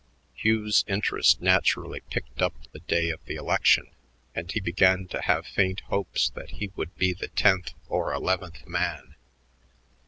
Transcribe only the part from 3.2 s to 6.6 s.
the election, and he began to have faint hopes that